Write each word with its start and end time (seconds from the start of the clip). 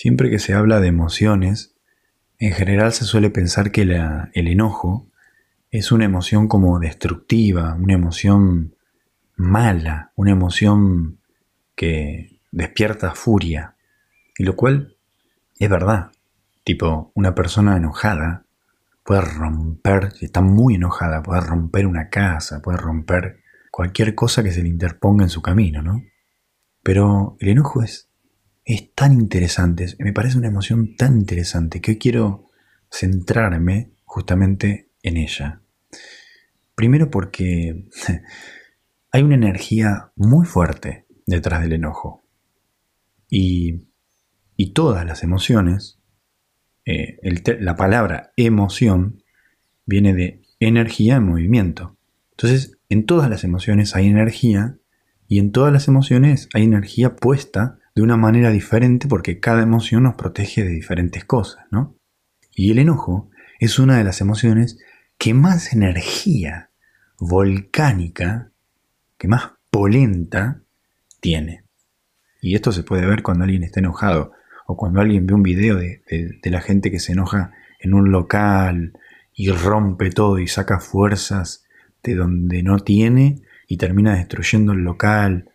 Siempre 0.00 0.30
que 0.30 0.38
se 0.38 0.54
habla 0.54 0.80
de 0.80 0.88
emociones, 0.88 1.74
en 2.38 2.52
general 2.52 2.94
se 2.94 3.04
suele 3.04 3.28
pensar 3.28 3.70
que 3.70 3.82
el 3.82 4.48
enojo 4.48 5.10
es 5.70 5.92
una 5.92 6.06
emoción 6.06 6.48
como 6.48 6.78
destructiva, 6.78 7.74
una 7.74 7.92
emoción 7.92 8.76
mala, 9.36 10.10
una 10.16 10.30
emoción 10.30 11.20
que 11.76 12.40
despierta 12.50 13.14
furia. 13.14 13.76
Y 14.38 14.44
lo 14.44 14.56
cual 14.56 14.96
es 15.58 15.68
verdad. 15.68 16.12
Tipo, 16.64 17.12
una 17.14 17.34
persona 17.34 17.76
enojada 17.76 18.46
puede 19.04 19.20
romper, 19.20 20.12
si 20.12 20.24
está 20.24 20.40
muy 20.40 20.76
enojada, 20.76 21.22
puede 21.22 21.42
romper 21.42 21.86
una 21.86 22.08
casa, 22.08 22.62
puede 22.62 22.78
romper 22.78 23.42
cualquier 23.70 24.14
cosa 24.14 24.42
que 24.42 24.50
se 24.50 24.62
le 24.62 24.70
interponga 24.70 25.24
en 25.24 25.30
su 25.30 25.42
camino, 25.42 25.82
¿no? 25.82 26.02
Pero 26.82 27.36
el 27.38 27.50
enojo 27.50 27.82
es 27.82 28.09
es 28.74 28.94
tan 28.94 29.12
interesante, 29.12 29.86
me 29.98 30.12
parece 30.12 30.38
una 30.38 30.48
emoción 30.48 30.94
tan 30.96 31.18
interesante 31.18 31.80
que 31.80 31.92
hoy 31.92 31.98
quiero 31.98 32.50
centrarme 32.90 33.90
justamente 34.04 34.90
en 35.02 35.16
ella. 35.16 35.62
Primero 36.76 37.10
porque 37.10 37.88
hay 39.10 39.22
una 39.22 39.34
energía 39.34 40.12
muy 40.14 40.46
fuerte 40.46 41.06
detrás 41.26 41.62
del 41.62 41.72
enojo. 41.72 42.24
Y, 43.28 43.88
todas 44.72 45.04
las 45.04 45.24
emociones, 45.24 45.98
eh, 46.84 47.18
la 47.58 47.74
palabra 47.74 48.30
emoción 48.36 49.24
viene 49.84 50.14
de 50.14 50.42
energía 50.60 51.16
en 51.16 51.24
movimiento. 51.24 51.96
Entonces, 52.32 52.78
en 52.88 53.04
todas 53.04 53.28
las 53.28 53.42
emociones 53.42 53.96
hay 53.96 54.06
energía 54.06 54.78
y 55.26 55.40
en 55.40 55.50
todas 55.50 55.72
las 55.72 55.88
emociones 55.88 56.48
hay 56.54 56.64
energía 56.64 57.16
puesta 57.16 57.79
de 57.94 58.02
una 58.02 58.16
manera 58.16 58.50
diferente 58.50 59.08
porque 59.08 59.40
cada 59.40 59.62
emoción 59.62 60.04
nos 60.04 60.14
protege 60.14 60.62
de 60.62 60.70
diferentes 60.70 61.24
cosas, 61.24 61.64
¿no? 61.70 61.96
Y 62.54 62.70
el 62.70 62.78
enojo 62.78 63.30
es 63.58 63.78
una 63.78 63.98
de 63.98 64.04
las 64.04 64.20
emociones 64.20 64.78
que 65.18 65.34
más 65.34 65.72
energía 65.72 66.70
volcánica, 67.18 68.50
que 69.18 69.28
más 69.28 69.52
polenta 69.70 70.62
tiene. 71.20 71.64
Y 72.40 72.54
esto 72.54 72.72
se 72.72 72.82
puede 72.82 73.06
ver 73.06 73.22
cuando 73.22 73.44
alguien 73.44 73.62
está 73.62 73.80
enojado 73.80 74.32
o 74.66 74.76
cuando 74.76 75.00
alguien 75.00 75.26
ve 75.26 75.34
un 75.34 75.42
video 75.42 75.76
de, 75.76 76.02
de 76.08 76.50
la 76.50 76.60
gente 76.60 76.90
que 76.90 77.00
se 77.00 77.12
enoja 77.12 77.52
en 77.80 77.92
un 77.92 78.10
local 78.10 78.92
y 79.34 79.50
rompe 79.50 80.10
todo 80.10 80.38
y 80.38 80.48
saca 80.48 80.80
fuerzas 80.80 81.64
de 82.02 82.14
donde 82.14 82.62
no 82.62 82.78
tiene 82.78 83.42
y 83.66 83.76
termina 83.76 84.14
destruyendo 84.14 84.72
el 84.72 84.80
local. 84.80 85.50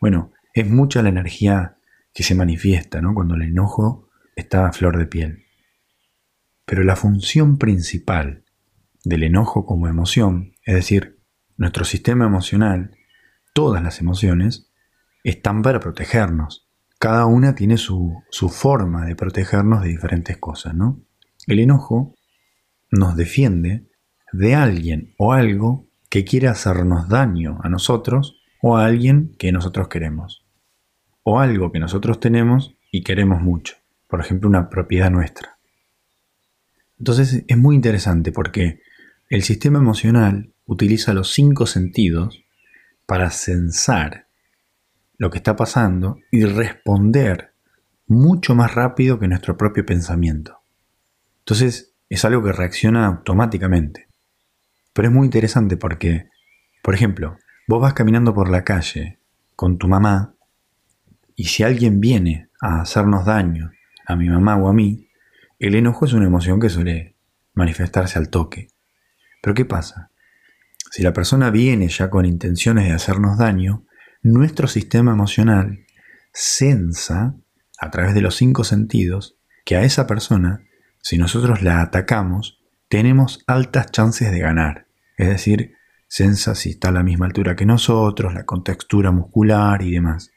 Bueno, 0.00 0.32
es 0.56 0.68
mucha 0.68 1.02
la 1.02 1.10
energía 1.10 1.76
que 2.14 2.22
se 2.22 2.34
manifiesta 2.34 3.02
¿no? 3.02 3.12
cuando 3.12 3.34
el 3.34 3.42
enojo 3.42 4.08
está 4.34 4.66
a 4.66 4.72
flor 4.72 4.96
de 4.96 5.04
piel. 5.04 5.44
Pero 6.64 6.82
la 6.82 6.96
función 6.96 7.58
principal 7.58 8.42
del 9.04 9.22
enojo 9.22 9.66
como 9.66 9.86
emoción, 9.86 10.54
es 10.64 10.74
decir, 10.74 11.20
nuestro 11.58 11.84
sistema 11.84 12.24
emocional, 12.24 12.96
todas 13.52 13.82
las 13.82 14.00
emociones, 14.00 14.70
están 15.24 15.60
para 15.60 15.78
protegernos. 15.78 16.66
Cada 16.98 17.26
una 17.26 17.54
tiene 17.54 17.76
su, 17.76 18.22
su 18.30 18.48
forma 18.48 19.04
de 19.04 19.14
protegernos 19.14 19.82
de 19.82 19.90
diferentes 19.90 20.38
cosas, 20.38 20.74
¿no? 20.74 21.02
El 21.46 21.60
enojo 21.60 22.14
nos 22.90 23.14
defiende 23.14 23.90
de 24.32 24.54
alguien 24.54 25.14
o 25.18 25.34
algo 25.34 25.86
que 26.08 26.24
quiere 26.24 26.48
hacernos 26.48 27.10
daño 27.10 27.58
a 27.62 27.68
nosotros 27.68 28.40
o 28.62 28.78
a 28.78 28.86
alguien 28.86 29.36
que 29.38 29.52
nosotros 29.52 29.88
queremos 29.88 30.45
o 31.28 31.40
algo 31.40 31.72
que 31.72 31.80
nosotros 31.80 32.20
tenemos 32.20 32.76
y 32.92 33.02
queremos 33.02 33.42
mucho, 33.42 33.74
por 34.06 34.20
ejemplo 34.20 34.48
una 34.48 34.70
propiedad 34.70 35.10
nuestra. 35.10 35.58
Entonces 37.00 37.42
es 37.48 37.58
muy 37.58 37.74
interesante 37.74 38.30
porque 38.30 38.80
el 39.28 39.42
sistema 39.42 39.80
emocional 39.80 40.52
utiliza 40.66 41.14
los 41.14 41.32
cinco 41.32 41.66
sentidos 41.66 42.44
para 43.06 43.30
sensar 43.30 44.28
lo 45.18 45.28
que 45.30 45.38
está 45.38 45.56
pasando 45.56 46.20
y 46.30 46.44
responder 46.44 47.54
mucho 48.06 48.54
más 48.54 48.76
rápido 48.76 49.18
que 49.18 49.26
nuestro 49.26 49.56
propio 49.56 49.84
pensamiento. 49.84 50.60
Entonces 51.40 51.96
es 52.08 52.24
algo 52.24 52.44
que 52.44 52.52
reacciona 52.52 53.04
automáticamente. 53.04 54.06
Pero 54.92 55.08
es 55.08 55.14
muy 55.14 55.24
interesante 55.24 55.76
porque, 55.76 56.28
por 56.84 56.94
ejemplo, 56.94 57.36
vos 57.66 57.82
vas 57.82 57.94
caminando 57.94 58.32
por 58.32 58.48
la 58.48 58.62
calle 58.62 59.18
con 59.56 59.76
tu 59.76 59.88
mamá 59.88 60.35
y 61.36 61.44
si 61.44 61.62
alguien 61.62 62.00
viene 62.00 62.48
a 62.60 62.80
hacernos 62.80 63.26
daño, 63.26 63.70
a 64.06 64.16
mi 64.16 64.28
mamá 64.28 64.56
o 64.56 64.68
a 64.68 64.72
mí, 64.72 65.10
el 65.58 65.74
enojo 65.74 66.06
es 66.06 66.14
una 66.14 66.26
emoción 66.26 66.58
que 66.58 66.70
suele 66.70 67.16
manifestarse 67.54 68.18
al 68.18 68.30
toque. 68.30 68.68
Pero 69.42 69.54
¿qué 69.54 69.64
pasa? 69.64 70.10
Si 70.90 71.02
la 71.02 71.12
persona 71.12 71.50
viene 71.50 71.88
ya 71.88 72.08
con 72.08 72.24
intenciones 72.24 72.86
de 72.86 72.92
hacernos 72.92 73.38
daño, 73.38 73.84
nuestro 74.22 74.66
sistema 74.66 75.12
emocional 75.12 75.84
sensa, 76.32 77.36
a 77.78 77.90
través 77.90 78.14
de 78.14 78.22
los 78.22 78.34
cinco 78.36 78.64
sentidos, 78.64 79.38
que 79.64 79.76
a 79.76 79.82
esa 79.82 80.06
persona, 80.06 80.64
si 81.02 81.18
nosotros 81.18 81.62
la 81.62 81.82
atacamos, 81.82 82.60
tenemos 82.88 83.44
altas 83.46 83.90
chances 83.90 84.30
de 84.30 84.38
ganar. 84.38 84.86
Es 85.18 85.28
decir, 85.28 85.74
sensa 86.08 86.54
si 86.54 86.70
está 86.70 86.88
a 86.88 86.92
la 86.92 87.02
misma 87.02 87.26
altura 87.26 87.56
que 87.56 87.66
nosotros, 87.66 88.32
la 88.32 88.44
contextura 88.44 89.10
muscular 89.10 89.82
y 89.82 89.90
demás. 89.90 90.30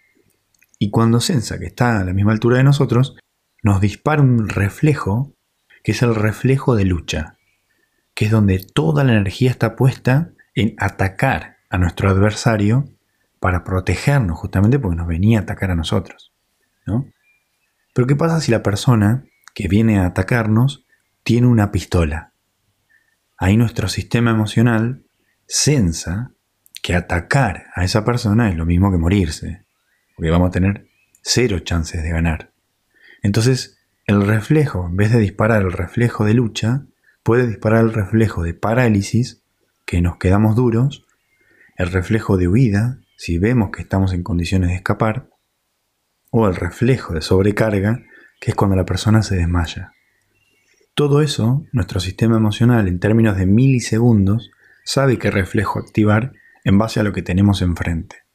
Y 0.82 0.92
cuando 0.92 1.20
sensa 1.20 1.60
que 1.60 1.66
está 1.66 2.00
a 2.00 2.06
la 2.06 2.14
misma 2.14 2.32
altura 2.32 2.58
de 2.58 2.64
nosotros, 2.64 3.18
nos 3.62 3.82
dispara 3.82 4.22
un 4.22 4.48
reflejo, 4.48 5.36
que 5.84 5.92
es 5.92 6.02
el 6.02 6.16
reflejo 6.16 6.76
de 6.76 6.86
lucha, 6.86 7.38
que 8.16 8.26
es 8.26 8.32
donde 8.32 8.60
toda 8.60 9.04
la 9.04 9.12
energía 9.12 9.52
está 9.52 9.76
puesta 9.76 10.32
en 10.56 10.76
atacar 10.78 11.58
a 11.70 11.78
nuestro 11.78 12.10
adversario 12.10 12.86
para 13.42 13.66
protegernos, 13.66 14.40
justamente 14.40 14.80
porque 14.80 14.96
nos 14.96 15.08
venía 15.08 15.40
a 15.40 15.42
atacar 15.42 15.72
a 15.72 15.76
nosotros. 15.76 16.34
¿no? 16.86 17.06
Pero 17.94 18.08
¿qué 18.08 18.16
pasa 18.16 18.40
si 18.40 18.50
la 18.50 18.64
persona 18.64 19.26
que 19.54 19.68
viene 19.68 20.00
a 20.00 20.06
atacarnos 20.06 20.86
tiene 21.24 21.48
una 21.48 21.72
pistola? 21.72 22.34
Ahí 23.38 23.58
nuestro 23.58 23.90
sistema 23.90 24.32
emocional 24.32 25.06
sensa 25.46 26.32
que 26.82 26.96
atacar 26.96 27.66
a 27.76 27.84
esa 27.84 28.06
persona 28.06 28.50
es 28.50 28.56
lo 28.56 28.66
mismo 28.66 28.92
que 28.92 28.98
morirse 28.98 29.66
porque 30.20 30.32
vamos 30.32 30.50
a 30.50 30.52
tener 30.52 30.90
cero 31.22 31.60
chances 31.60 32.04
de 32.04 32.10
ganar. 32.10 32.52
Entonces, 33.22 33.80
el 34.06 34.28
reflejo, 34.28 34.86
en 34.86 34.98
vez 34.98 35.14
de 35.14 35.20
disparar 35.20 35.62
el 35.62 35.72
reflejo 35.72 36.26
de 36.26 36.34
lucha, 36.34 36.84
puede 37.24 37.48
disparar 37.48 37.86
el 37.86 37.94
reflejo 37.94 38.44
de 38.44 38.54
parálisis, 38.54 39.42
que 39.86 40.02
nos 40.02 40.18
quedamos 40.18 40.58
duros, 40.58 41.06
el 41.78 41.90
reflejo 41.90 42.36
de 42.36 42.50
huida, 42.50 43.00
si 43.16 43.38
vemos 43.38 43.70
que 43.72 43.82
estamos 43.82 44.12
en 44.12 44.24
condiciones 44.24 44.72
de 44.72 44.76
escapar, 44.76 45.30
o 46.32 46.50
el 46.50 46.58
reflejo 46.58 47.14
de 47.14 47.22
sobrecarga, 47.22 48.04
que 48.42 48.52
es 48.52 48.56
cuando 48.56 48.76
la 48.76 48.86
persona 48.86 49.24
se 49.24 49.38
desmaya. 49.38 49.94
Todo 50.96 51.22
eso, 51.22 51.64
nuestro 51.72 52.02
sistema 52.02 52.36
emocional 52.36 52.90
en 52.90 53.00
términos 53.00 53.38
de 53.38 53.46
milisegundos, 53.46 54.52
sabe 54.84 55.18
qué 55.18 55.32
reflejo 55.32 55.80
activar 55.80 56.34
en 56.66 56.78
base 56.78 57.00
a 57.00 57.04
lo 57.04 57.14
que 57.14 57.22
tenemos 57.22 57.62
enfrente. 57.62 58.29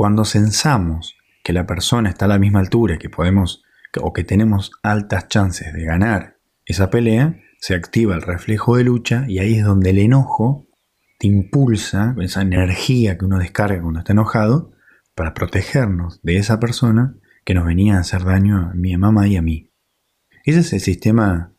Cuando 0.00 0.24
sensamos 0.24 1.18
que 1.44 1.52
la 1.52 1.66
persona 1.66 2.08
está 2.08 2.24
a 2.24 2.28
la 2.28 2.38
misma 2.38 2.60
altura 2.60 2.96
que 2.96 3.10
podemos 3.10 3.62
o 4.00 4.14
que 4.14 4.24
tenemos 4.24 4.72
altas 4.82 5.28
chances 5.28 5.74
de 5.74 5.84
ganar 5.84 6.38
esa 6.64 6.88
pelea, 6.88 7.38
se 7.58 7.74
activa 7.74 8.14
el 8.14 8.22
reflejo 8.22 8.78
de 8.78 8.84
lucha 8.84 9.26
y 9.28 9.40
ahí 9.40 9.56
es 9.56 9.64
donde 9.66 9.90
el 9.90 9.98
enojo 9.98 10.66
te 11.18 11.26
impulsa, 11.26 12.16
esa 12.18 12.40
energía 12.40 13.18
que 13.18 13.26
uno 13.26 13.38
descarga 13.38 13.82
cuando 13.82 13.98
está 13.98 14.14
enojado, 14.14 14.72
para 15.14 15.34
protegernos 15.34 16.18
de 16.22 16.38
esa 16.38 16.58
persona 16.58 17.16
que 17.44 17.52
nos 17.52 17.66
venía 17.66 17.98
a 17.98 18.00
hacer 18.00 18.24
daño 18.24 18.56
a 18.56 18.72
mi 18.72 18.96
mamá 18.96 19.28
y 19.28 19.36
a 19.36 19.42
mí. 19.42 19.70
Ese 20.46 20.60
es 20.60 20.72
el 20.72 20.80
sistema 20.80 21.52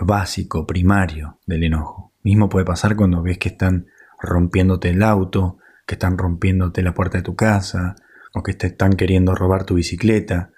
básico, 0.00 0.66
primario 0.66 1.38
del 1.46 1.62
enojo. 1.62 2.14
Mismo 2.24 2.48
puede 2.48 2.64
pasar 2.66 2.96
cuando 2.96 3.22
ves 3.22 3.38
que 3.38 3.50
están 3.50 3.86
rompiéndote 4.20 4.90
el 4.90 5.04
auto, 5.04 5.58
que 5.90 5.96
están 5.96 6.18
rompiéndote 6.18 6.84
la 6.84 6.94
puerta 6.94 7.18
de 7.18 7.24
tu 7.24 7.34
casa 7.34 7.96
o 8.32 8.44
que 8.44 8.54
te 8.54 8.68
están 8.68 8.92
queriendo 8.92 9.34
robar 9.34 9.64
tu 9.64 9.74
bicicleta. 9.74 10.52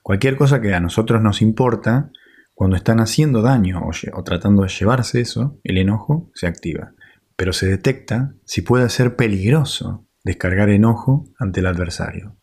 Cualquier 0.00 0.36
cosa 0.36 0.60
que 0.60 0.72
a 0.74 0.78
nosotros 0.78 1.20
nos 1.20 1.42
importa, 1.42 2.12
cuando 2.54 2.76
están 2.76 3.00
haciendo 3.00 3.42
daño 3.42 3.80
o, 3.82 4.22
tratando 4.22 4.62
de 4.62 4.68
llevarse 4.68 5.20
eso, 5.20 5.58
el 5.64 5.78
enojo 5.78 6.30
se 6.34 6.46
activa. 6.46 6.92
Pero 7.34 7.52
se 7.52 7.66
detecta 7.66 8.34
si 8.44 8.62
puede 8.62 8.88
ser 8.88 9.16
peligroso 9.16 10.06
descargar 10.22 10.70
enojo 10.70 11.24
ante 11.36 11.58
el 11.58 11.66
adversario. 11.66 12.36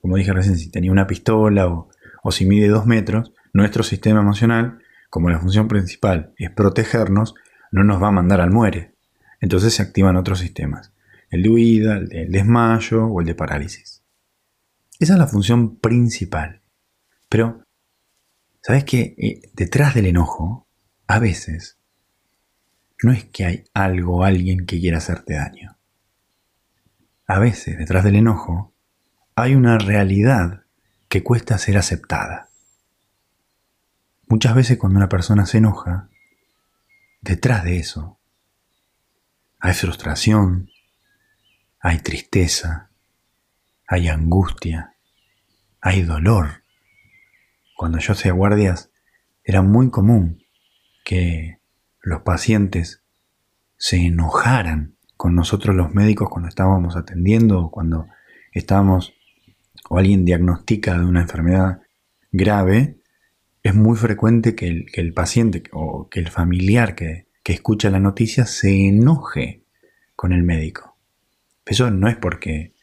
Como 0.00 0.16
dije 0.16 0.32
recién, 0.32 0.56
si 0.56 0.72
tenía 0.72 0.90
una 0.90 1.06
pistola 1.06 1.68
o, 1.68 1.90
o 2.24 2.32
si 2.32 2.44
mide 2.44 2.66
dos 2.66 2.86
metros, 2.86 3.32
nuestro 3.52 3.84
sistema 3.84 4.18
emocional, 4.18 4.80
como 5.10 5.30
la 5.30 5.38
función 5.38 5.68
principal 5.68 6.32
es 6.38 6.50
protegernos, 6.50 7.36
no 7.70 7.84
nos 7.84 8.02
va 8.02 8.08
a 8.08 8.10
mandar 8.18 8.40
al 8.40 8.50
muere. 8.50 8.96
Entonces 9.40 9.74
se 9.74 9.82
activan 9.82 10.16
otros 10.16 10.40
sistemas 10.40 10.90
el 11.34 11.42
de 11.42 11.48
huida, 11.48 11.96
el 11.96 12.08
de 12.08 12.26
desmayo 12.26 13.06
o 13.06 13.20
el 13.20 13.26
de 13.26 13.34
parálisis. 13.34 14.02
Esa 14.98 15.14
es 15.14 15.18
la 15.18 15.26
función 15.26 15.76
principal. 15.76 16.62
Pero 17.28 17.64
¿Sabes 18.66 18.84
que 18.84 19.14
eh, 19.18 19.42
detrás 19.52 19.94
del 19.94 20.06
enojo, 20.06 20.66
a 21.06 21.18
veces, 21.18 21.76
no 23.02 23.12
es 23.12 23.26
que 23.26 23.44
hay 23.44 23.64
algo 23.74 24.16
o 24.16 24.24
alguien 24.24 24.64
que 24.64 24.80
quiera 24.80 24.96
hacerte 24.96 25.34
daño. 25.34 25.76
A 27.26 27.38
veces, 27.38 27.76
detrás 27.76 28.04
del 28.04 28.16
enojo, 28.16 28.72
hay 29.34 29.54
una 29.54 29.76
realidad 29.76 30.62
que 31.10 31.22
cuesta 31.22 31.58
ser 31.58 31.76
aceptada. 31.76 32.48
Muchas 34.28 34.54
veces 34.54 34.78
cuando 34.78 34.96
una 34.96 35.10
persona 35.10 35.44
se 35.44 35.58
enoja, 35.58 36.08
detrás 37.20 37.64
de 37.64 37.76
eso 37.76 38.18
hay 39.60 39.74
frustración, 39.74 40.70
hay 41.84 41.98
tristeza, 41.98 42.88
hay 43.86 44.08
angustia, 44.08 44.94
hay 45.82 46.00
dolor. 46.00 46.62
Cuando 47.76 47.98
yo 47.98 48.14
hacía 48.14 48.32
guardias, 48.32 48.90
era 49.44 49.60
muy 49.60 49.90
común 49.90 50.42
que 51.04 51.58
los 52.00 52.22
pacientes 52.22 53.02
se 53.76 53.98
enojaran 53.98 54.96
con 55.18 55.34
nosotros 55.34 55.76
los 55.76 55.94
médicos 55.94 56.30
cuando 56.30 56.48
estábamos 56.48 56.96
atendiendo 56.96 57.60
o 57.60 57.70
cuando 57.70 58.06
estábamos 58.52 59.12
o 59.90 59.98
alguien 59.98 60.24
diagnostica 60.24 60.98
de 60.98 61.04
una 61.04 61.20
enfermedad 61.20 61.82
grave, 62.32 62.96
es 63.62 63.74
muy 63.74 63.98
frecuente 63.98 64.54
que 64.54 64.86
el, 64.90 65.12
paciente 65.12 65.64
o 65.72 66.08
que 66.08 66.20
el 66.20 66.30
familiar 66.30 66.94
que, 66.94 67.26
escucha 67.44 67.90
la 67.90 68.00
noticia 68.00 68.46
se 68.46 68.88
enoje 68.88 69.64
con 70.16 70.32
el 70.32 70.44
médico. 70.44 70.93
Eso 71.66 71.90
no 71.90 72.08
es 72.08 72.16
porque 72.16 72.74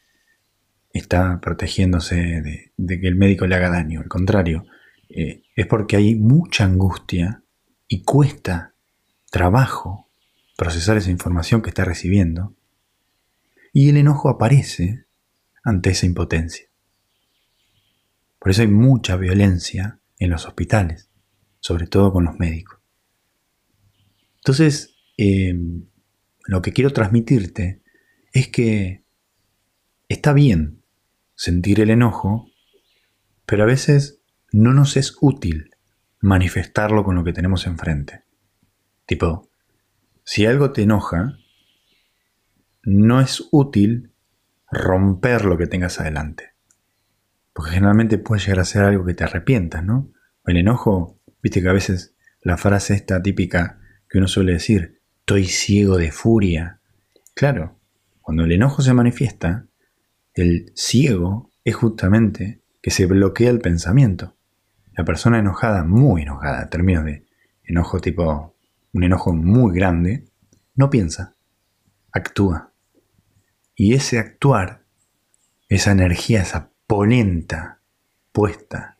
está 0.92 1.40
protegiéndose 1.40 2.16
de, 2.76 3.00
que 3.00 3.08
el 3.08 3.16
médico 3.16 3.46
le 3.46 3.54
haga 3.54 3.70
daño, 3.70 4.00
al 4.00 4.08
contrario, 4.08 4.66
eh, 5.08 5.42
es 5.54 5.66
porque 5.66 5.96
hay 5.96 6.14
mucha 6.16 6.64
angustia 6.64 7.42
y 7.88 8.02
cuesta 8.02 8.74
trabajo 9.30 10.10
procesar 10.56 10.96
esa 10.96 11.10
información 11.10 11.62
que 11.62 11.70
está 11.70 11.84
recibiendo 11.84 12.54
y 13.72 13.88
el 13.88 13.96
enojo 13.96 14.28
aparece 14.28 15.06
ante 15.64 15.90
esa 15.90 16.06
impotencia. 16.06 16.66
Por 18.38 18.50
eso 18.50 18.62
hay 18.62 18.68
mucha 18.68 19.16
violencia 19.16 20.00
en 20.18 20.30
los 20.30 20.46
hospitales, 20.46 21.10
sobre 21.60 21.86
todo 21.86 22.12
con 22.12 22.24
los 22.24 22.38
médicos. 22.38 22.80
Entonces, 24.36 24.96
em, 25.16 25.86
lo 26.46 26.60
que 26.60 26.72
quiero 26.72 26.92
transmitirte 26.92 27.81
es 28.32 28.48
que 28.48 29.04
está 30.08 30.32
bien 30.32 30.82
sentir 31.34 31.80
el 31.80 31.90
enojo, 31.90 32.48
pero 33.46 33.64
a 33.64 33.66
veces 33.66 34.22
no 34.52 34.72
nos 34.72 34.96
es 34.96 35.16
útil 35.20 35.70
manifestarlo 36.20 37.04
con 37.04 37.16
lo 37.16 37.24
que 37.24 37.32
tenemos 37.32 37.66
enfrente. 37.66 38.24
Tipo, 39.06 39.50
si 40.24 40.46
algo 40.46 40.72
te 40.72 40.82
enoja, 40.82 41.36
no 42.84 43.20
es 43.20 43.48
útil 43.50 44.12
romper 44.70 45.44
lo 45.44 45.58
que 45.58 45.66
tengas 45.66 46.00
adelante. 46.00 46.54
Porque 47.52 47.72
generalmente 47.72 48.18
puede 48.18 48.40
llegar 48.40 48.60
a 48.60 48.64
ser 48.64 48.84
algo 48.84 49.04
que 49.04 49.14
te 49.14 49.24
arrepientas, 49.24 49.84
¿no? 49.84 50.10
El 50.46 50.56
enojo, 50.56 51.20
viste 51.42 51.60
que 51.60 51.68
a 51.68 51.74
veces 51.74 52.14
la 52.40 52.56
frase 52.56 52.94
esta 52.94 53.22
típica 53.22 53.80
que 54.08 54.18
uno 54.18 54.28
suele 54.28 54.52
decir, 54.52 55.00
estoy 55.20 55.44
ciego 55.44 55.98
de 55.98 56.10
furia. 56.12 56.80
Claro, 57.34 57.81
cuando 58.22 58.44
el 58.44 58.52
enojo 58.52 58.82
se 58.82 58.94
manifiesta, 58.94 59.66
el 60.34 60.72
ciego 60.74 61.50
es 61.64 61.74
justamente 61.74 62.62
que 62.80 62.90
se 62.90 63.06
bloquea 63.06 63.50
el 63.50 63.60
pensamiento. 63.60 64.36
La 64.96 65.04
persona 65.04 65.38
enojada, 65.38 65.84
muy 65.84 66.22
enojada, 66.22 66.62
en 66.62 66.70
términos 66.70 67.04
de 67.04 67.26
enojo 67.64 68.00
tipo, 68.00 68.56
un 68.92 69.04
enojo 69.04 69.32
muy 69.32 69.74
grande, 69.74 70.24
no 70.74 70.88
piensa, 70.88 71.36
actúa. 72.12 72.72
Y 73.74 73.94
ese 73.94 74.18
actuar, 74.18 74.84
esa 75.68 75.92
energía, 75.92 76.42
esa 76.42 76.70
polenta 76.86 77.80
puesta 78.32 78.98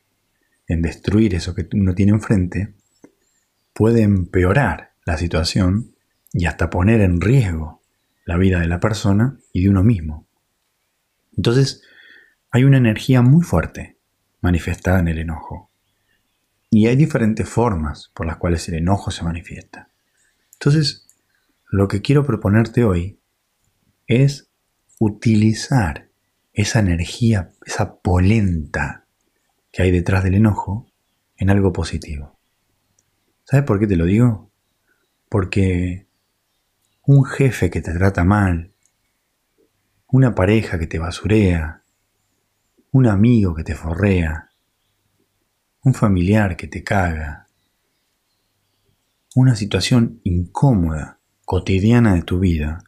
en 0.66 0.82
destruir 0.82 1.34
eso 1.34 1.54
que 1.54 1.68
uno 1.74 1.94
tiene 1.94 2.12
enfrente, 2.12 2.74
puede 3.72 4.02
empeorar 4.02 4.94
la 5.04 5.16
situación 5.16 5.94
y 6.32 6.46
hasta 6.46 6.70
poner 6.70 7.00
en 7.00 7.20
riesgo 7.20 7.81
la 8.24 8.36
vida 8.36 8.60
de 8.60 8.68
la 8.68 8.80
persona 8.80 9.38
y 9.52 9.62
de 9.62 9.68
uno 9.68 9.82
mismo. 9.82 10.26
Entonces, 11.36 11.82
hay 12.50 12.64
una 12.64 12.76
energía 12.76 13.22
muy 13.22 13.42
fuerte 13.42 13.96
manifestada 14.40 15.00
en 15.00 15.08
el 15.08 15.18
enojo. 15.18 15.70
Y 16.70 16.86
hay 16.86 16.96
diferentes 16.96 17.48
formas 17.48 18.10
por 18.14 18.26
las 18.26 18.36
cuales 18.36 18.68
el 18.68 18.74
enojo 18.74 19.10
se 19.10 19.24
manifiesta. 19.24 19.88
Entonces, 20.54 21.06
lo 21.70 21.88
que 21.88 22.02
quiero 22.02 22.24
proponerte 22.24 22.84
hoy 22.84 23.18
es 24.06 24.48
utilizar 24.98 26.08
esa 26.52 26.80
energía, 26.80 27.50
esa 27.64 27.96
polenta 27.96 29.06
que 29.70 29.82
hay 29.82 29.90
detrás 29.90 30.22
del 30.22 30.34
enojo 30.34 30.86
en 31.36 31.50
algo 31.50 31.72
positivo. 31.72 32.38
¿Sabes 33.44 33.64
por 33.64 33.80
qué 33.80 33.86
te 33.86 33.96
lo 33.96 34.04
digo? 34.04 34.50
Porque 35.28 36.06
un 37.04 37.24
jefe 37.24 37.68
que 37.68 37.80
te 37.80 37.92
trata 37.92 38.22
mal, 38.24 38.72
una 40.06 40.34
pareja 40.34 40.78
que 40.78 40.86
te 40.86 41.00
basurea, 41.00 41.82
un 42.92 43.06
amigo 43.06 43.54
que 43.54 43.64
te 43.64 43.74
forrea, 43.74 44.50
un 45.82 45.94
familiar 45.94 46.56
que 46.56 46.68
te 46.68 46.84
caga, 46.84 47.48
una 49.34 49.56
situación 49.56 50.20
incómoda, 50.22 51.18
cotidiana 51.44 52.14
de 52.14 52.22
tu 52.22 52.38
vida, 52.38 52.84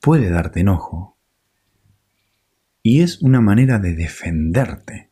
puede 0.00 0.28
darte 0.28 0.60
enojo 0.60 1.16
y 2.82 3.02
es 3.02 3.22
una 3.22 3.40
manera 3.40 3.78
de 3.78 3.94
defenderte 3.94 5.10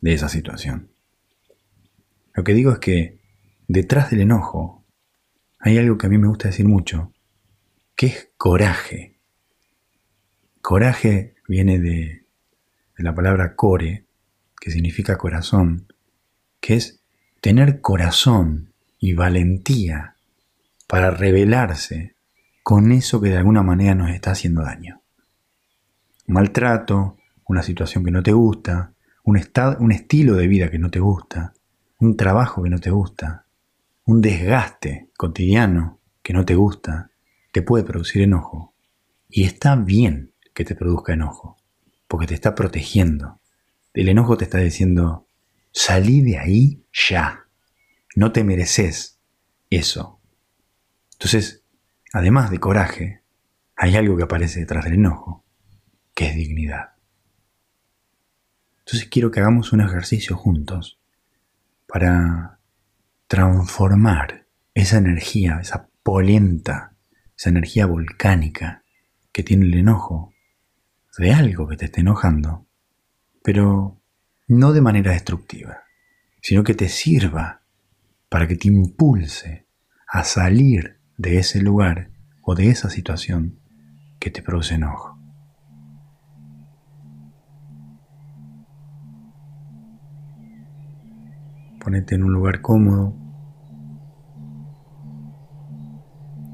de 0.00 0.14
esa 0.14 0.30
situación. 0.30 0.90
Lo 2.32 2.44
que 2.44 2.54
digo 2.54 2.72
es 2.72 2.78
que 2.78 3.20
detrás 3.68 4.10
del 4.10 4.22
enojo 4.22 4.86
hay 5.58 5.76
algo 5.76 5.98
que 5.98 6.06
a 6.06 6.10
mí 6.10 6.16
me 6.16 6.28
gusta 6.28 6.48
decir 6.48 6.66
mucho, 6.66 7.12
que 8.02 8.08
es 8.08 8.30
coraje. 8.36 9.20
Coraje 10.60 11.36
viene 11.46 11.78
de, 11.78 12.26
la 12.96 13.14
palabra 13.14 13.54
core, 13.54 14.06
que 14.60 14.72
significa 14.72 15.16
corazón, 15.16 15.86
que 16.58 16.74
es 16.74 17.00
tener 17.40 17.80
corazón 17.80 18.72
y 18.98 19.12
valentía 19.12 20.16
para 20.88 21.12
rebelarse 21.12 22.16
con 22.64 22.90
eso 22.90 23.20
que 23.20 23.28
de 23.28 23.36
alguna 23.36 23.62
manera 23.62 23.94
nos 23.94 24.10
está 24.10 24.32
haciendo 24.32 24.62
daño 24.62 25.00
maltrato, 26.26 27.18
una 27.46 27.62
situación 27.62 28.04
que 28.04 28.10
no 28.10 28.24
te 28.24 28.32
gusta, 28.32 28.94
un, 29.22 29.36
estado, 29.36 29.76
un 29.78 29.92
estilo 29.92 30.34
de 30.34 30.48
vida 30.48 30.72
que 30.72 30.80
no 30.80 30.90
te 30.90 30.98
gusta, 30.98 31.52
un 32.00 32.16
trabajo 32.16 32.64
que 32.64 32.70
no 32.70 32.80
te 32.80 32.90
gusta, 32.90 33.46
un 34.06 34.20
desgaste 34.20 35.10
cotidiano 35.16 36.00
que 36.20 36.32
no 36.32 36.44
te 36.44 36.56
gusta, 36.56 37.11
te 37.52 37.62
puede 37.62 37.84
producir 37.84 38.22
enojo. 38.22 38.74
Y 39.28 39.44
está 39.44 39.76
bien 39.76 40.32
que 40.54 40.64
te 40.64 40.74
produzca 40.74 41.12
enojo, 41.12 41.56
porque 42.08 42.26
te 42.26 42.34
está 42.34 42.54
protegiendo. 42.54 43.40
El 43.94 44.08
enojo 44.08 44.36
te 44.36 44.44
está 44.44 44.58
diciendo, 44.58 45.26
salí 45.70 46.22
de 46.22 46.38
ahí 46.38 46.84
ya. 46.92 47.46
No 48.16 48.32
te 48.32 48.44
mereces 48.44 49.18
eso. 49.70 50.20
Entonces, 51.12 51.62
además 52.12 52.50
de 52.50 52.58
coraje, 52.58 53.22
hay 53.76 53.96
algo 53.96 54.16
que 54.16 54.24
aparece 54.24 54.60
detrás 54.60 54.84
del 54.84 54.94
enojo 54.94 55.44
que 56.14 56.28
es 56.28 56.34
dignidad. 56.34 56.92
Entonces 58.80 59.08
quiero 59.08 59.30
que 59.30 59.40
hagamos 59.40 59.72
un 59.72 59.80
ejercicio 59.80 60.36
juntos 60.36 60.98
para 61.86 62.58
transformar 63.26 64.46
esa 64.74 64.98
energía, 64.98 65.58
esa 65.60 65.88
polenta, 66.02 66.91
esa 67.42 67.50
energía 67.50 67.86
volcánica 67.86 68.84
que 69.32 69.42
tiene 69.42 69.66
el 69.66 69.74
enojo, 69.74 70.32
de 71.18 71.32
algo 71.32 71.66
que 71.66 71.76
te 71.76 71.86
esté 71.86 72.00
enojando, 72.00 72.68
pero 73.42 74.00
no 74.46 74.72
de 74.72 74.80
manera 74.80 75.10
destructiva, 75.10 75.78
sino 76.40 76.62
que 76.62 76.74
te 76.74 76.88
sirva 76.88 77.62
para 78.28 78.46
que 78.46 78.54
te 78.54 78.68
impulse 78.68 79.66
a 80.06 80.22
salir 80.22 81.00
de 81.16 81.38
ese 81.38 81.60
lugar 81.60 82.12
o 82.42 82.54
de 82.54 82.68
esa 82.68 82.90
situación 82.90 83.58
que 84.20 84.30
te 84.30 84.40
produce 84.40 84.74
enojo. 84.74 85.18
Ponete 91.80 92.14
en 92.14 92.22
un 92.22 92.32
lugar 92.32 92.60
cómodo, 92.60 93.16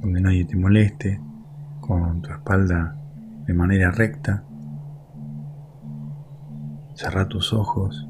donde 0.01 0.21
nadie 0.21 0.45
te 0.45 0.57
moleste, 0.57 1.21
con 1.81 2.23
tu 2.23 2.31
espalda 2.31 2.97
de 3.47 3.55
manera 3.55 3.91
recta. 3.91 4.45
Cerra 6.95 7.29
tus 7.29 7.53
ojos 7.53 8.09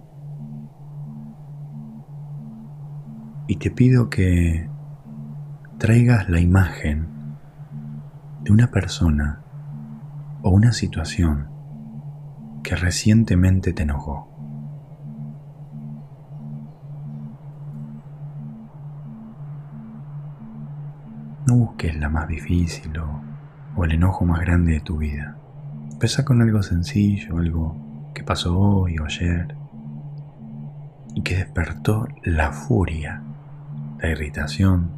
Y 3.51 3.57
te 3.57 3.71
pido 3.71 4.11
que 4.11 4.69
traigas 5.79 6.29
la 6.29 6.39
imagen 6.39 7.09
de 8.43 8.53
una 8.53 8.71
persona 8.71 9.41
o 10.43 10.51
una 10.51 10.73
situación 10.73 11.49
que 12.63 12.77
recientemente 12.77 13.73
te 13.73 13.85
enojó. 13.85 14.38
No 21.79 21.85
busques 21.85 22.01
la 22.01 22.09
más 22.09 22.27
difícil 22.27 22.91
o, 23.77 23.85
el 23.85 23.93
enojo 23.93 24.25
más 24.25 24.41
grande 24.41 24.73
de 24.73 24.81
tu 24.81 24.99
vida. 24.99 25.37
Empieza 25.93 26.25
con 26.25 26.43
algo 26.43 26.61
sencillo, 26.61 27.39
algo 27.39 28.11
que 28.13 28.25
pasó 28.25 28.59
hoy 28.59 28.99
o 28.99 29.05
ayer 29.05 29.55
y 31.15 31.23
que 31.23 31.37
despertó 31.37 32.09
la 32.25 32.51
furia, 32.51 33.23
la 34.03 34.09
irritación, 34.09 34.91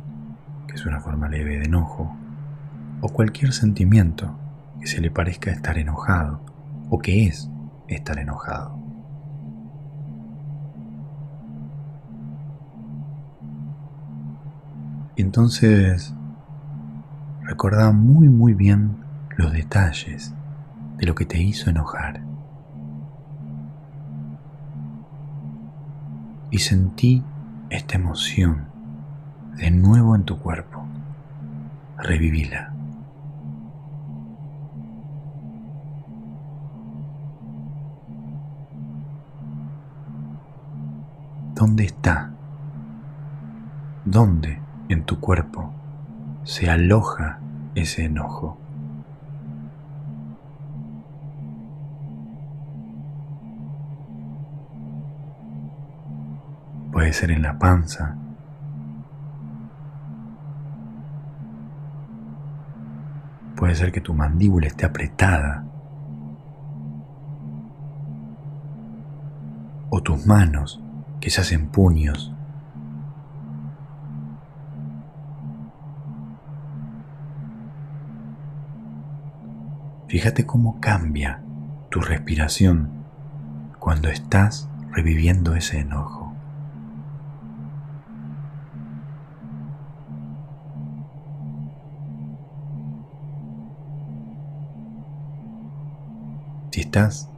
que 0.67 0.77
es 0.77 0.87
una 0.87 1.01
forma 1.01 1.29
leve 1.29 1.59
de 1.59 1.67
enojo, 1.67 2.17
o 3.03 3.11
cualquier 3.11 3.53
sentimiento 3.53 4.39
que 4.81 4.87
se 4.87 5.03
le 5.03 5.11
parezca 5.11 5.51
estar 5.51 5.77
enojado 5.77 6.41
o 6.89 6.99
que 6.99 7.27
es 7.27 7.51
estar 7.89 8.19
enojado. 8.19 8.79
Entonces 15.17 16.15
Recordá 17.51 17.91
muy 17.91 18.29
muy 18.29 18.55
bien 18.55 18.97
los 19.37 19.53
detalles 19.53 20.33
de 20.99 21.05
lo 21.05 21.17
que 21.17 21.27
te 21.27 21.43
hizo 21.43 21.69
enojar. 21.69 22.21
Y 26.53 26.59
sentí 26.59 27.25
esta 27.69 27.97
emoción 27.97 28.69
de 29.57 29.73
nuevo 29.73 30.15
en 30.15 30.23
tu 30.23 30.39
cuerpo. 30.39 30.87
Revivila. 31.99 32.73
¿Dónde 41.57 41.85
está? 41.85 42.31
¿Dónde 44.05 44.61
en 44.89 45.03
tu 45.03 45.19
cuerpo 45.19 45.80
se 46.45 46.71
aloja 46.71 47.39
ese 47.75 48.05
enojo. 48.05 48.59
Puede 56.93 57.13
ser 57.13 57.31
en 57.31 57.43
la 57.43 57.59
panza. 57.59 58.17
Puede 63.57 63.75
ser 63.75 63.93
que 63.93 64.01
tu 64.01 64.15
mandíbula 64.15 64.67
esté 64.67 64.87
apretada. 64.87 65.65
O 69.91 70.03
tus 70.03 70.27
manos 70.27 70.83
que 71.21 71.31
se 71.31 71.43
hacen 71.43 71.69
puños. 71.69 72.35
Fíjate 80.11 80.45
cómo 80.45 80.81
cambia 80.81 81.41
tu 81.89 82.01
respiración 82.01 82.91
cuando 83.79 84.09
estás 84.09 84.69
reviviendo 84.91 85.55
ese 85.55 85.79
enojo. 85.79 86.35
Si 96.73 96.81
estás 96.81 97.31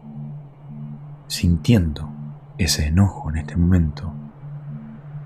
sintiendo 1.27 2.09
ese 2.57 2.87
enojo 2.87 3.29
en 3.29 3.37
este 3.37 3.57
momento, 3.57 4.15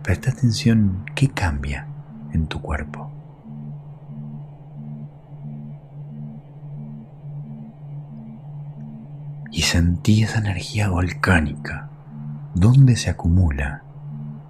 presta 0.03 0.33
atención 0.33 1.05
qué 1.15 1.29
cambia 1.29 1.87
en 2.33 2.49
tu 2.49 2.61
cuerpo. 2.61 3.16
Sentí 9.77 10.23
esa 10.23 10.39
energía 10.39 10.89
volcánica. 10.89 11.91
¿Dónde 12.55 12.97
se 12.97 13.11
acumula 13.11 13.83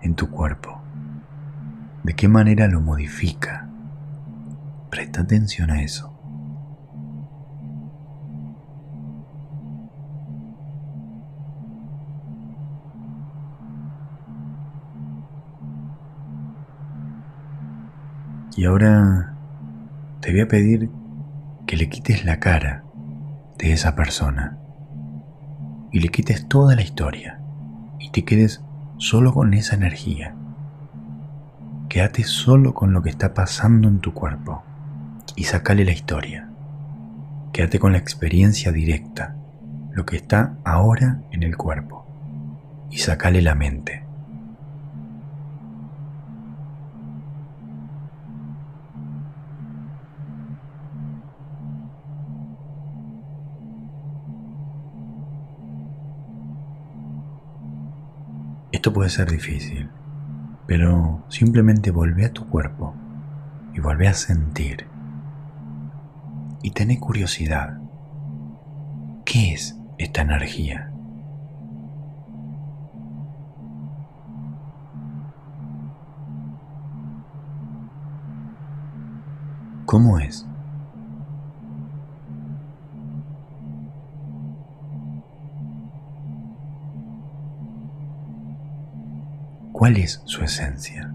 en 0.00 0.14
tu 0.14 0.30
cuerpo? 0.30 0.80
¿De 2.04 2.14
qué 2.14 2.28
manera 2.28 2.68
lo 2.68 2.80
modifica? 2.80 3.68
Presta 4.88 5.22
atención 5.22 5.72
a 5.72 5.82
eso. 5.82 6.12
Y 18.56 18.64
ahora 18.64 19.34
te 20.20 20.30
voy 20.30 20.42
a 20.42 20.46
pedir 20.46 20.88
que 21.66 21.76
le 21.76 21.88
quites 21.88 22.24
la 22.24 22.38
cara 22.38 22.84
de 23.58 23.72
esa 23.72 23.96
persona 23.96 24.60
y 25.96 26.00
le 26.00 26.08
quites 26.08 26.46
toda 26.46 26.76
la 26.76 26.82
historia 26.82 27.40
y 27.98 28.10
te 28.10 28.22
quedes 28.22 28.62
solo 28.98 29.32
con 29.32 29.54
esa 29.54 29.76
energía. 29.76 30.34
Quédate 31.88 32.22
solo 32.22 32.74
con 32.74 32.92
lo 32.92 33.00
que 33.00 33.08
está 33.08 33.32
pasando 33.32 33.88
en 33.88 34.00
tu 34.00 34.12
cuerpo 34.12 34.62
y 35.36 35.44
sacale 35.44 35.86
la 35.86 35.92
historia. 35.92 36.50
Quédate 37.50 37.78
con 37.78 37.92
la 37.92 37.98
experiencia 37.98 38.72
directa, 38.72 39.36
lo 39.92 40.04
que 40.04 40.16
está 40.16 40.58
ahora 40.64 41.22
en 41.30 41.42
el 41.42 41.56
cuerpo 41.56 42.04
y 42.90 42.98
sacale 42.98 43.40
la 43.40 43.54
mente. 43.54 44.05
Esto 58.76 58.92
puede 58.92 59.08
ser 59.08 59.30
difícil, 59.30 59.88
pero 60.66 61.24
simplemente 61.30 61.90
volvé 61.90 62.26
a 62.26 62.32
tu 62.34 62.46
cuerpo 62.46 62.94
y 63.72 63.80
volvé 63.80 64.06
a 64.06 64.12
sentir. 64.12 64.86
Y 66.62 66.72
tené 66.72 67.00
curiosidad. 67.00 67.78
¿Qué 69.24 69.54
es 69.54 69.80
esta 69.96 70.20
energía? 70.20 70.92
¿Cómo 79.86 80.18
es? 80.18 80.46
¿Cuál 89.86 89.98
es 89.98 90.20
su 90.24 90.42
esencia? 90.42 91.14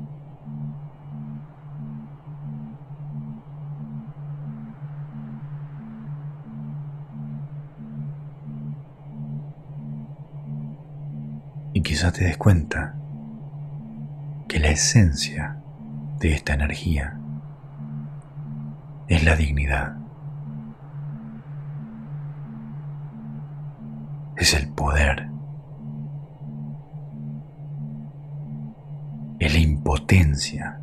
Y 11.74 11.82
quizás 11.82 12.14
te 12.14 12.24
des 12.24 12.38
cuenta 12.38 12.96
que 14.48 14.62
la 14.62 14.70
esencia 14.70 15.58
de 16.22 16.32
esta 16.32 16.54
energía 16.54 17.20
es 19.10 19.26
la 19.26 19.36
dignidad. 19.36 19.98
Es 24.38 24.54
el 24.54 24.70
poder. 24.70 25.31
Impotencia. 29.82 30.80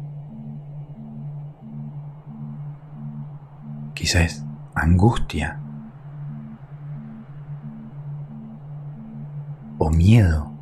Quizás 3.95 4.45
angustia 4.75 5.61
o 9.79 9.91
miedo. 9.91 10.53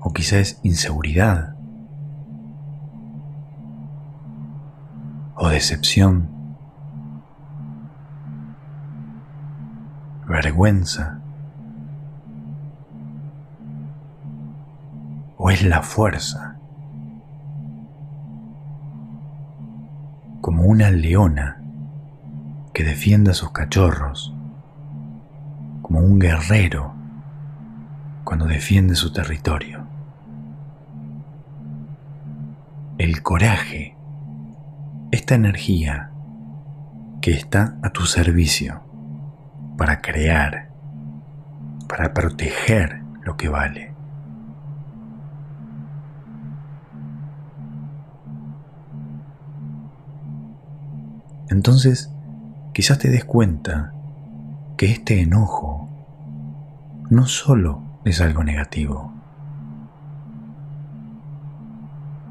O 0.00 0.12
quizás 0.12 0.60
inseguridad 0.62 1.54
o 5.36 5.48
decepción, 5.48 6.28
vergüenza. 10.26 11.27
¿O 15.48 15.50
es 15.50 15.64
la 15.64 15.80
fuerza? 15.80 16.58
Como 20.42 20.64
una 20.64 20.90
leona 20.90 21.62
que 22.74 22.84
defiende 22.84 23.30
a 23.30 23.34
sus 23.34 23.50
cachorros, 23.52 24.36
como 25.80 26.00
un 26.00 26.18
guerrero 26.18 26.92
cuando 28.24 28.44
defiende 28.44 28.94
su 28.94 29.10
territorio. 29.10 29.86
El 32.98 33.22
coraje, 33.22 33.96
esta 35.12 35.34
energía 35.34 36.10
que 37.22 37.30
está 37.30 37.78
a 37.82 37.88
tu 37.88 38.02
servicio 38.02 38.82
para 39.78 40.02
crear, 40.02 40.68
para 41.88 42.12
proteger 42.12 43.02
lo 43.22 43.38
que 43.38 43.48
vale. 43.48 43.97
Entonces, 51.50 52.12
quizás 52.72 52.98
te 52.98 53.08
des 53.08 53.24
cuenta 53.24 53.92
que 54.76 54.86
este 54.86 55.20
enojo 55.20 55.88
no 57.10 57.26
solo 57.26 57.82
es 58.04 58.20
algo 58.20 58.44
negativo, 58.44 59.12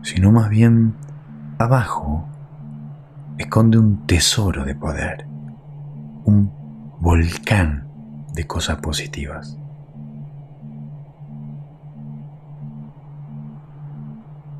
sino 0.04 0.32
más 0.32 0.50
bien 0.50 0.96
abajo 1.58 2.26
esconde 3.38 3.78
un 3.78 4.06
tesoro 4.06 4.64
de 4.66 4.76
poder, 4.76 5.26
un 6.26 6.52
volcán 7.00 7.88
de 8.34 8.46
cosas 8.46 8.78
positivas. 8.78 9.58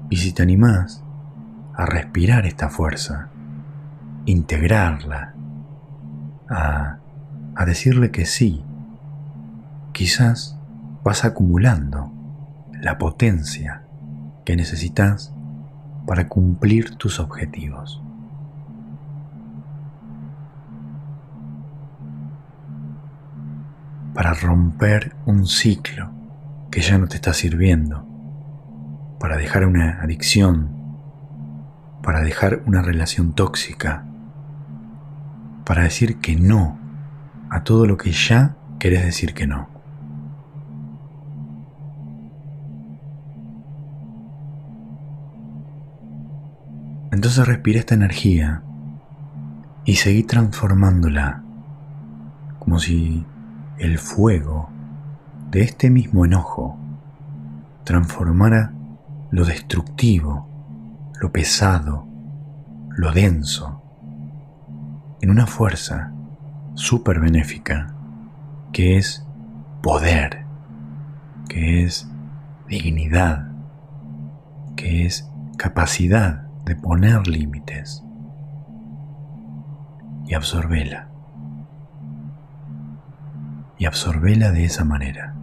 Y 0.10 0.18
si 0.18 0.32
te 0.32 0.44
animás 0.44 1.04
a 1.74 1.86
respirar 1.86 2.46
esta 2.46 2.70
fuerza, 2.70 3.30
integrarla, 4.28 5.34
a, 6.50 7.00
a 7.56 7.66
decirle 7.66 8.12
que 8.12 8.26
sí, 8.26 8.64
quizás 9.94 10.60
vas 11.04 11.26
acumulando 11.26 12.12
la 12.74 12.98
potencia 12.98 13.84
que 14.46 14.56
necesitas 14.56 15.34
para 16.06 16.28
cumplir 16.28 16.96
tus 16.96 17.20
objetivos. 17.20 18.04
Para 24.14 24.34
romper 24.34 25.16
un 25.26 25.48
ciclo 25.48 26.12
que 26.70 26.82
ya 26.82 26.98
no 26.98 27.08
te 27.08 27.16
está 27.16 27.34
sirviendo, 27.34 28.06
para 29.20 29.38
dejar 29.38 29.66
una 29.66 30.02
adicción, 30.02 30.70
para 32.04 32.22
dejar 32.22 32.62
una 32.66 32.82
relación 32.82 33.34
tóxica, 33.34 34.06
para 35.68 35.84
decir 35.84 36.20
que 36.20 36.38
no 36.38 36.80
a 37.50 37.66
todo 37.66 37.86
lo 37.86 37.98
que 37.98 38.14
ya 38.14 38.56
querés 38.80 39.04
decir 39.04 39.34
que 39.34 39.48
no. 39.48 39.68
Entonces 47.12 47.46
respira 47.46 47.80
esta 47.80 47.96
energía 47.96 48.64
y 49.84 49.96
seguí 49.96 50.24
transformándola 50.24 51.44
como 52.60 52.80
si 52.80 53.26
el 53.78 53.98
fuego 53.98 54.70
de 55.52 55.64
este 55.64 55.90
mismo 55.90 56.24
enojo 56.24 56.80
transformara 57.84 58.72
lo 59.32 59.44
destructivo, 59.44 60.48
lo 61.20 61.34
pesado, 61.34 62.08
lo 62.96 63.12
denso, 63.12 63.82
en 65.22 65.30
una 65.30 65.48
fuerza 65.48 66.12
súper 66.76 67.20
benéfica 67.20 67.94
que 68.72 68.98
es 68.98 69.26
poder, 69.82 70.46
que 71.50 71.84
es 71.84 72.10
dignidad, 72.68 73.48
que 74.76 75.06
es 75.06 75.30
capacidad 75.58 76.44
de 76.66 76.76
poner 76.76 77.28
límites 77.28 78.04
y 80.28 80.34
absorbela. 80.34 81.10
Y 83.80 83.86
absorbela 83.86 84.52
de 84.52 84.66
esa 84.66 84.84
manera. 84.84 85.37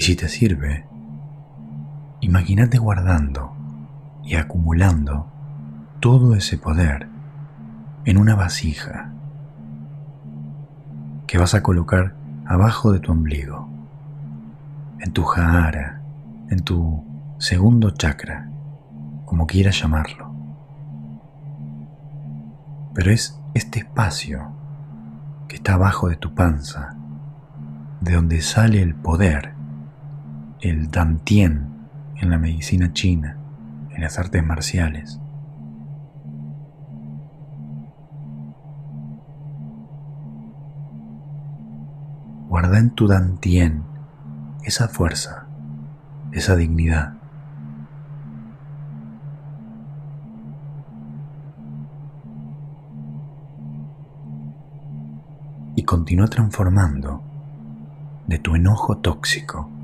Y 0.00 0.02
si 0.02 0.16
te 0.16 0.30
sirve, 0.30 0.86
imagínate 2.22 2.78
guardando 2.78 3.52
y 4.24 4.36
acumulando 4.36 5.26
todo 6.00 6.34
ese 6.34 6.56
poder 6.56 7.06
en 8.06 8.16
una 8.16 8.34
vasija 8.34 9.12
que 11.26 11.36
vas 11.36 11.52
a 11.52 11.62
colocar 11.62 12.14
abajo 12.46 12.92
de 12.92 13.00
tu 13.00 13.12
ombligo, 13.12 13.68
en 15.00 15.12
tu 15.12 15.22
jahara, 15.24 16.00
en 16.48 16.60
tu 16.60 17.04
segundo 17.36 17.90
chakra, 17.90 18.50
como 19.26 19.46
quieras 19.46 19.78
llamarlo. 19.82 20.34
Pero 22.94 23.10
es 23.10 23.38
este 23.52 23.80
espacio 23.80 24.50
que 25.46 25.56
está 25.56 25.74
abajo 25.74 26.08
de 26.08 26.16
tu 26.16 26.34
panza, 26.34 26.96
de 28.00 28.14
donde 28.14 28.40
sale 28.40 28.80
el 28.80 28.94
poder 28.94 29.59
el 30.60 30.90
dantien 30.90 31.66
en 32.16 32.30
la 32.30 32.38
medicina 32.38 32.92
china, 32.92 33.38
en 33.90 34.02
las 34.02 34.18
artes 34.18 34.44
marciales. 34.44 35.18
Guarda 42.48 42.78
en 42.78 42.90
tu 42.90 43.06
dantien 43.06 43.84
esa 44.64 44.88
fuerza, 44.88 45.46
esa 46.32 46.56
dignidad. 46.56 47.14
Y 55.74 55.84
continúa 55.84 56.26
transformando 56.26 57.22
de 58.26 58.38
tu 58.38 58.54
enojo 58.56 58.98
tóxico 58.98 59.79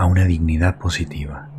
a 0.00 0.06
una 0.06 0.24
dignidad 0.24 0.78
positiva. 0.78 1.50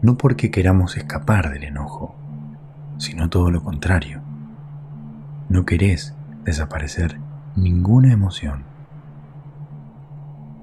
No 0.00 0.16
porque 0.16 0.50
queramos 0.50 0.96
escapar 0.96 1.50
del 1.50 1.64
enojo, 1.64 2.14
sino 2.96 3.28
todo 3.28 3.50
lo 3.50 3.62
contrario. 3.62 4.22
No 5.50 5.66
querés 5.66 6.16
desaparecer 6.42 7.20
ninguna 7.54 8.14
emoción. 8.14 8.64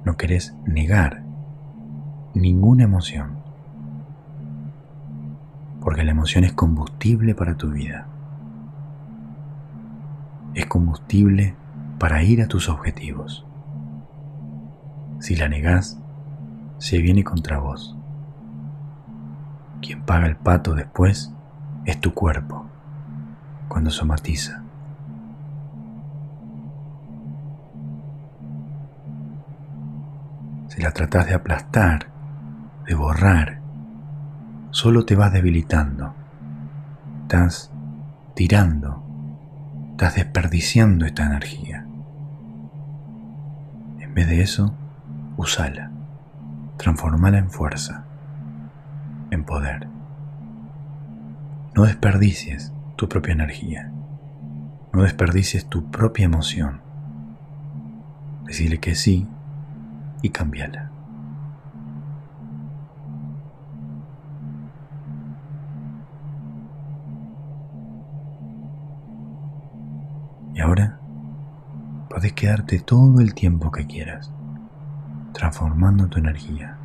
No 0.06 0.18
querés 0.18 0.56
negar 0.66 1.22
ninguna 2.34 2.86
emoción. 2.86 3.38
Porque 5.82 6.04
la 6.04 6.14
emoción 6.14 6.46
es 6.46 6.54
combustible 6.54 7.36
para 7.36 7.58
tu 7.58 7.70
vida 7.70 8.08
es 10.58 10.66
combustible 10.66 11.56
para 12.00 12.24
ir 12.24 12.42
a 12.42 12.48
tus 12.48 12.68
objetivos. 12.68 13.46
Si 15.20 15.36
la 15.36 15.48
negás, 15.48 16.00
se 16.80 16.98
viene 16.98 17.24
contra 17.24 17.60
vos. 17.60 17.96
Quien 19.82 20.02
paga 20.02 20.26
el 20.26 20.36
pato 20.36 20.74
después 20.74 21.32
es 21.86 22.02
tu 22.02 22.16
cuerpo, 22.16 22.66
cuando 23.68 23.92
somatiza. 23.92 24.64
Si 30.70 30.82
la 30.82 30.92
tratás 30.92 31.28
de 31.28 31.36
aplastar, 31.36 32.08
de 32.88 32.96
borrar, 32.96 33.62
solo 34.72 35.06
te 35.06 35.16
vas 35.16 35.32
debilitando. 35.32 36.16
Estás 37.22 37.72
tirando 38.34 39.07
Estás 39.98 40.14
desperdiciando 40.14 41.08
esta 41.08 41.26
energía. 41.26 41.84
En 43.98 44.14
vez 44.14 44.28
de 44.28 44.42
eso, 44.44 44.76
usala. 45.38 45.90
Transformala 46.78 47.40
en 47.40 47.50
fuerza, 47.50 48.06
en 49.32 49.44
poder. 49.44 49.88
No 51.74 51.86
desperdicies 51.86 52.72
tu 52.96 53.10
propia 53.10 53.34
energía. 53.34 53.92
No 54.94 55.02
desperdicies 55.02 55.66
tu 55.66 55.90
propia 55.90 56.26
emoción. 56.26 56.82
Decirle 58.46 58.80
que 58.80 58.94
sí 58.94 59.28
y 60.22 60.30
cambiala. 60.30 60.92
Podés 72.18 72.34
quedarte 72.34 72.80
todo 72.80 73.22
el 73.22 73.36
tiempo 73.36 73.72
que 73.72 73.86
quieras, 73.86 74.34
transformando 75.34 76.08
tu 76.08 76.18
energía. 76.18 76.76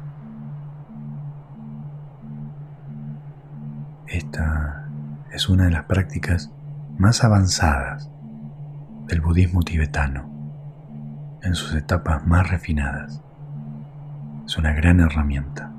Esta 4.07 4.91
es 5.33 5.49
una 5.49 5.65
de 5.65 5.71
las 5.71 5.85
prácticas 5.85 6.53
más 6.99 7.25
avanzadas 7.25 8.11
del 9.07 9.23
budismo 9.23 9.63
tibetano 9.63 10.29
en 11.41 11.55
sus 11.55 11.73
etapas 11.77 12.27
más 12.27 12.51
refinadas. 12.51 13.23
Es 14.45 14.59
una 14.59 14.75
gran 14.75 15.01
herramienta. 15.01 15.73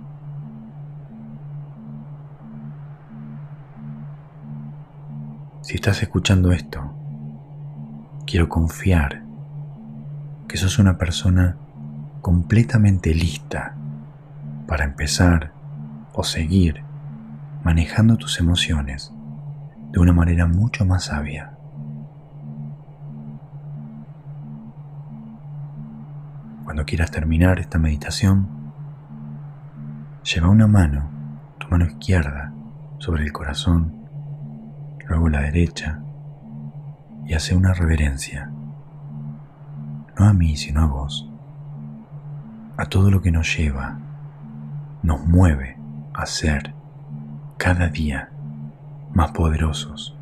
Si 5.62 5.76
estás 5.76 6.02
escuchando 6.02 6.52
esto, 6.52 6.92
quiero 8.26 8.50
confiar 8.50 9.23
que 10.54 10.60
sos 10.60 10.78
una 10.78 11.00
persona 11.00 11.58
completamente 12.22 13.12
lista 13.16 13.76
para 14.68 14.84
empezar 14.84 15.52
o 16.14 16.24
seguir 16.24 16.84
manejando 17.64 18.18
tus 18.18 18.40
emociones 18.40 19.12
de 19.92 20.00
una 20.00 20.14
manera 20.14 20.46
mucho 20.46 20.86
más 20.86 21.06
sabia. 21.06 21.58
Cuando 26.66 26.86
quieras 26.86 27.10
terminar 27.10 27.58
esta 27.58 27.80
meditación, 27.80 28.48
lleva 30.22 30.50
una 30.50 30.68
mano, 30.68 31.10
tu 31.58 31.68
mano 31.70 31.86
izquierda, 31.86 32.54
sobre 33.00 33.24
el 33.24 33.34
corazón, 33.34 34.06
luego 35.08 35.30
la 35.30 35.42
derecha, 35.42 36.04
y 37.26 37.34
hace 37.34 37.56
una 37.56 37.74
reverencia 37.74 38.52
no 40.18 40.26
a 40.26 40.34
mí, 40.34 40.56
sino 40.56 40.82
a 40.82 40.86
vos, 40.86 41.28
a 42.78 42.86
todo 42.86 43.10
lo 43.10 43.22
que 43.22 43.32
nos 43.32 43.56
lleva, 43.58 43.98
nos 45.02 45.26
mueve 45.26 45.78
a 46.14 46.26
ser 46.26 46.74
cada 47.58 47.90
día 47.90 48.30
más 49.14 49.32
poderosos, 49.32 50.16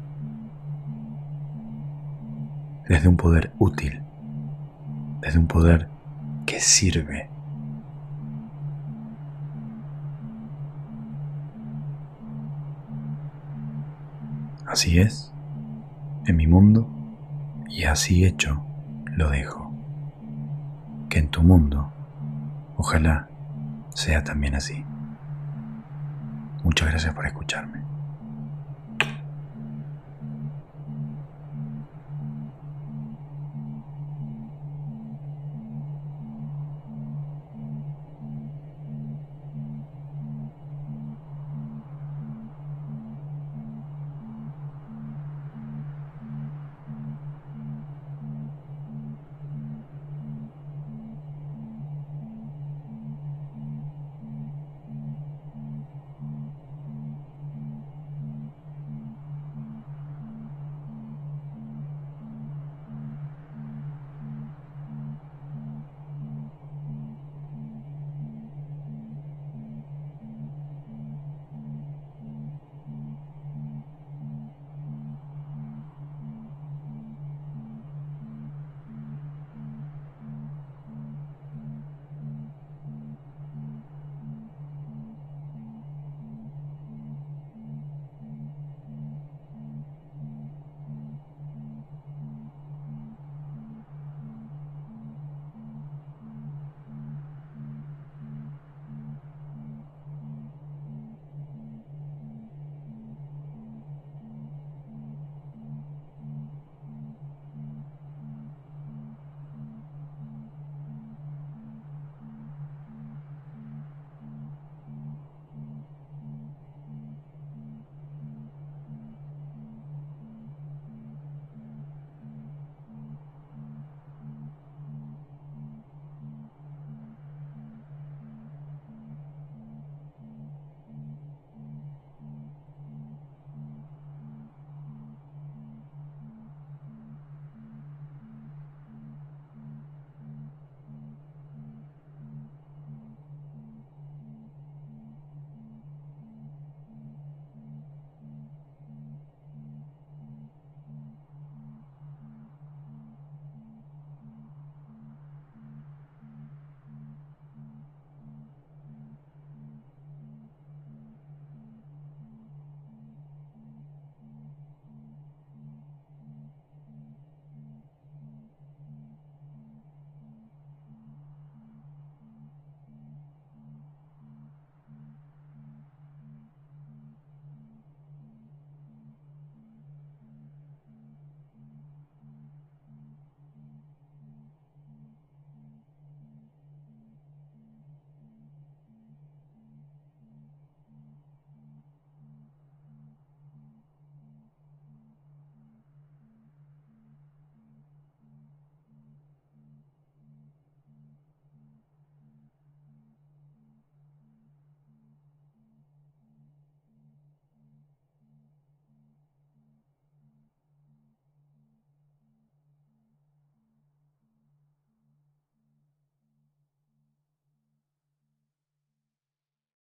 desde 2.88 3.08
un 3.08 3.18
poder 3.18 3.54
útil, 3.58 4.02
desde 5.22 5.40
un 5.40 5.48
poder 5.48 5.90
que 6.46 6.60
sirve. 6.60 7.30
Así 14.66 15.00
es, 15.00 15.34
en 16.26 16.38
mi 16.38 16.48
mundo, 16.48 16.88
y 17.70 17.84
así 17.84 18.24
hecho, 18.24 18.64
lo 19.18 19.30
dejo 19.30 19.71
que 21.12 21.20
en 21.20 21.28
tu 21.28 21.44
mundo 21.44 21.92
ojalá 22.78 23.28
sea 23.94 24.24
también 24.24 24.56
así. 24.56 24.86
Muchas 26.64 26.88
gracias 26.90 27.14
por 27.14 27.26
escucharme. 27.26 27.91